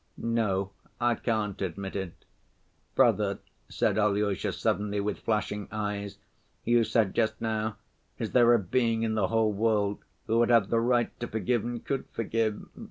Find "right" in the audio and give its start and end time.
10.81-11.11